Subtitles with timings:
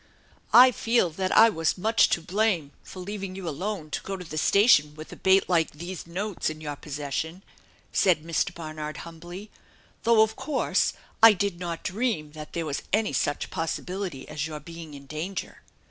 [0.57, 4.27] "\ fee] that I was much to blame for leaving you alone co go to
[4.27, 7.43] the station with a bait like these notes in your pos session,"
[7.93, 8.51] said Mr.
[8.51, 9.51] Barnard humbly."
[10.03, 14.59] Though of course I did not dream that there was any such possibility as your
[14.59, 15.61] being in danger."